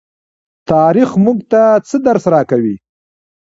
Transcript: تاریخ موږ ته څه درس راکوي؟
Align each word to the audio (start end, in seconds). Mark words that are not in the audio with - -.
تاریخ 0.71 1.09
موږ 1.23 1.37
ته 1.51 1.61
څه 1.87 1.97
درس 2.05 2.23
راکوي؟ 2.33 2.75